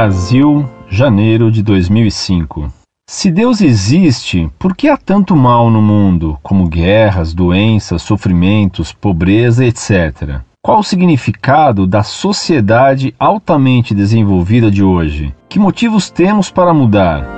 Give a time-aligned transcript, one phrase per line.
[0.00, 2.72] Brasil, janeiro de 2005.
[3.06, 9.62] Se Deus existe, por que há tanto mal no mundo, como guerras, doenças, sofrimentos, pobreza,
[9.62, 10.40] etc?
[10.64, 15.34] Qual o significado da sociedade altamente desenvolvida de hoje?
[15.50, 17.28] Que motivos temos para mudar?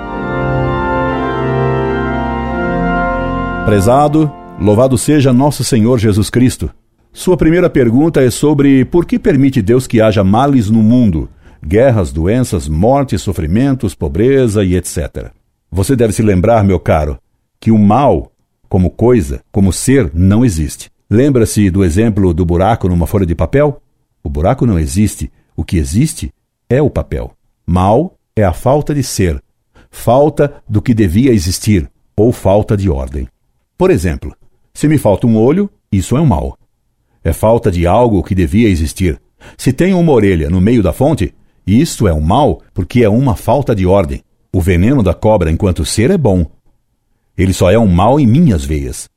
[3.66, 6.70] Prezado, louvado seja nosso Senhor Jesus Cristo.
[7.12, 11.28] Sua primeira pergunta é sobre por que permite Deus que haja males no mundo,
[11.64, 15.30] guerras, doenças, mortes, sofrimentos, pobreza e etc.
[15.70, 17.18] Você deve se lembrar, meu caro,
[17.60, 18.32] que o mal,
[18.68, 20.90] como coisa, como ser, não existe.
[21.08, 23.80] Lembra-se do exemplo do buraco numa folha de papel?
[24.22, 25.30] O buraco não existe.
[25.56, 26.32] O que existe
[26.68, 27.32] é o papel.
[27.66, 29.42] Mal é a falta de ser,
[29.90, 33.28] falta do que devia existir ou falta de ordem.
[33.76, 34.34] Por exemplo,
[34.72, 36.58] se me falta um olho, isso é um mal.
[37.22, 39.20] É falta de algo que devia existir.
[39.56, 41.34] Se tenho uma orelha no meio da fonte,
[41.66, 44.22] isso é um mal porque é uma falta de ordem.
[44.52, 46.46] O veneno da cobra enquanto ser é bom.
[47.36, 49.08] Ele só é um mal em minhas veias.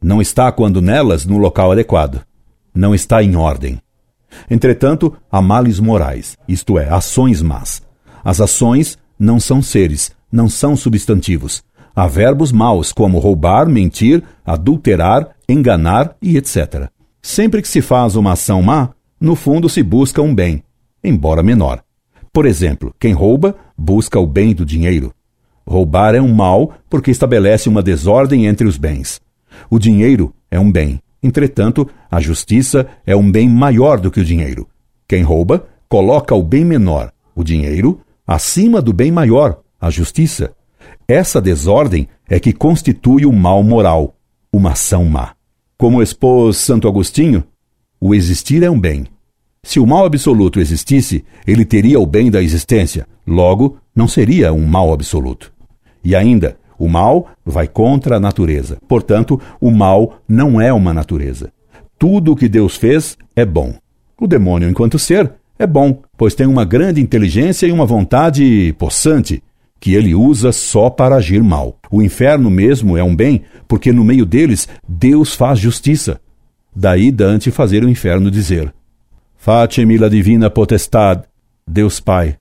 [0.00, 2.22] Não está quando nelas no local adequado.
[2.74, 3.80] Não está em ordem.
[4.50, 7.82] Entretanto, há males morais, isto é, ações más.
[8.24, 11.62] As ações não são seres, não são substantivos.
[11.94, 16.88] Há verbos maus como roubar, mentir, adulterar, enganar e etc.
[17.22, 20.62] Sempre que se faz uma ação má, no fundo se busca um bem,
[21.02, 21.82] embora menor.
[22.34, 25.14] Por exemplo, quem rouba busca o bem do dinheiro.
[25.64, 29.20] Roubar é um mal porque estabelece uma desordem entre os bens.
[29.70, 30.98] O dinheiro é um bem.
[31.22, 34.68] Entretanto, a justiça é um bem maior do que o dinheiro.
[35.06, 40.56] Quem rouba coloca o bem menor, o dinheiro, acima do bem maior, a justiça.
[41.06, 44.16] Essa desordem é que constitui o mal moral,
[44.52, 45.34] uma ação má.
[45.78, 47.44] Como expôs Santo Agostinho,
[48.00, 49.06] o existir é um bem.
[49.64, 54.66] Se o mal absoluto existisse, ele teria o bem da existência, logo, não seria um
[54.66, 55.50] mal absoluto.
[56.04, 58.76] E ainda, o mal vai contra a natureza.
[58.86, 61.50] Portanto, o mal não é uma natureza.
[61.98, 63.72] Tudo o que Deus fez é bom.
[64.20, 69.42] O demônio, enquanto ser, é bom, pois tem uma grande inteligência e uma vontade possante,
[69.80, 71.78] que ele usa só para agir mal.
[71.90, 76.20] O inferno mesmo é um bem, porque no meio deles Deus faz justiça.
[76.76, 78.74] Daí Dante fazer o inferno dizer:
[79.44, 81.22] Facemi la divina potestad,
[81.66, 82.34] Deus Pai,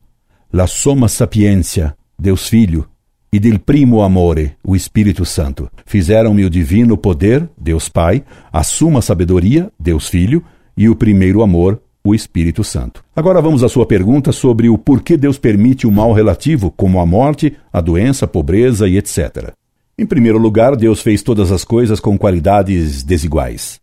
[0.53, 2.88] la soma sapiência, Deus Filho,
[3.30, 5.69] e del primo amore, o Espírito Santo.
[5.86, 10.46] Fizeram-me o divino poder, Deus Pai, a suma sabedoria, Deus Filho,
[10.78, 13.03] e o primeiro amor, o Espírito Santo.
[13.13, 17.06] Agora vamos à sua pergunta sobre o porquê Deus permite o mal relativo, como a
[17.06, 19.52] morte, a doença, a pobreza e etc.
[19.97, 23.81] Em primeiro lugar, Deus fez todas as coisas com qualidades desiguais.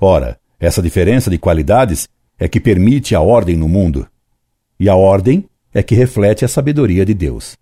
[0.00, 2.08] Ora, essa diferença de qualidades
[2.38, 4.06] é que permite a ordem no mundo.
[4.78, 7.56] E a ordem é que reflete a sabedoria de Deus.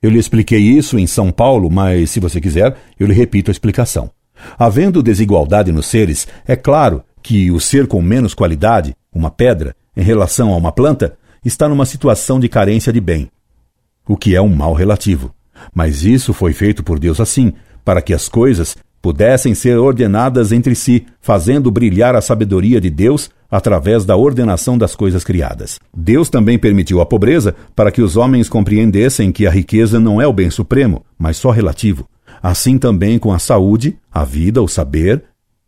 [0.00, 3.52] Eu lhe expliquei isso em São Paulo, mas se você quiser, eu lhe repito a
[3.52, 4.10] explicação.
[4.58, 10.02] Havendo desigualdade nos seres, é claro que o ser com menos qualidade, uma pedra, em
[10.02, 13.30] relação a uma planta, está numa situação de carência de bem,
[14.08, 15.34] o que é um mal relativo.
[15.72, 17.52] Mas isso foi feito por Deus assim,
[17.84, 23.28] para que as coisas pudessem ser ordenadas entre si, fazendo brilhar a sabedoria de Deus
[23.50, 25.80] através da ordenação das coisas criadas.
[25.94, 30.26] Deus também permitiu a pobreza para que os homens compreendessem que a riqueza não é
[30.26, 32.06] o bem supremo, mas só relativo.
[32.40, 35.22] Assim também com a saúde, a vida, o saber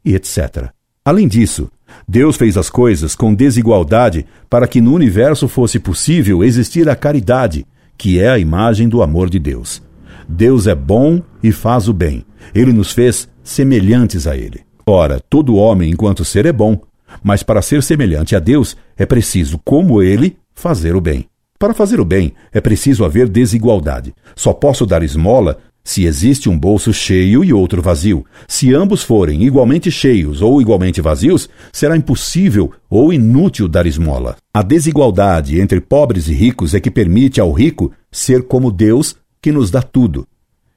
[0.04, 0.68] e etc.
[1.04, 1.70] Além disso,
[2.08, 7.66] Deus fez as coisas com desigualdade para que no universo fosse possível existir a caridade,
[7.98, 9.82] que é a imagem do amor de Deus.
[10.28, 12.24] Deus é bom e faz o bem.
[12.54, 14.60] Ele nos fez semelhantes a Ele.
[14.86, 16.80] Ora, todo homem, enquanto ser, é bom,
[17.22, 21.26] mas para ser semelhante a Deus é preciso, como Ele, fazer o bem.
[21.58, 24.14] Para fazer o bem é preciso haver desigualdade.
[24.36, 28.24] Só posso dar esmola se existe um bolso cheio e outro vazio.
[28.48, 34.36] Se ambos forem igualmente cheios ou igualmente vazios, será impossível ou inútil dar esmola.
[34.52, 39.52] A desigualdade entre pobres e ricos é que permite ao rico ser como Deus que
[39.52, 40.26] nos dá tudo,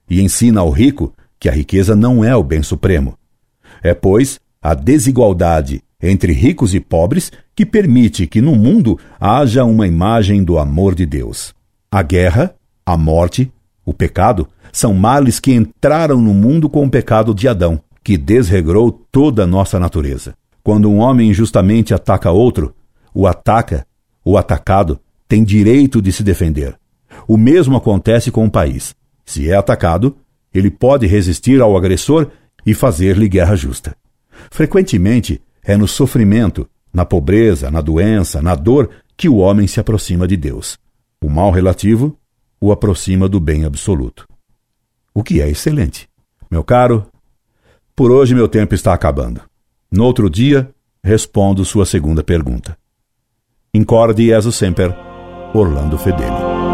[0.10, 3.18] e ensina ao rico que a riqueza não é o bem supremo.
[3.82, 9.88] É, pois, a desigualdade entre ricos e pobres que permite que no mundo haja uma
[9.88, 11.56] imagem do amor de Deus.
[11.90, 12.54] A guerra,
[12.86, 13.50] a morte,
[13.86, 18.92] o pecado são males que entraram no mundo com o pecado de Adão, que desregrou
[19.10, 20.36] toda a nossa natureza.
[20.62, 22.76] Quando um homem injustamente ataca outro,
[23.14, 23.88] o ataca,
[24.26, 26.78] o atacado, tem direito de se defender.
[27.28, 28.94] O mesmo acontece com o país.
[29.26, 30.18] Se é atacado,
[30.54, 32.28] ele pode resistir ao agressor
[32.66, 33.96] e fazer-lhe guerra justa.
[34.52, 40.28] Frequentemente, é no sofrimento, na pobreza, na doença, na dor, que o homem se aproxima
[40.28, 40.78] de Deus.
[41.22, 42.18] O mal relativo
[42.60, 44.28] o aproxima do bem absoluto.
[45.14, 46.08] O que é excelente.
[46.50, 47.08] Meu caro,
[47.96, 49.42] por hoje meu tempo está acabando.
[49.92, 50.70] No outro dia,
[51.04, 52.78] respondo sua segunda pergunta.
[53.74, 54.96] Incorde e semper,
[55.54, 56.67] Orlando Fedeli.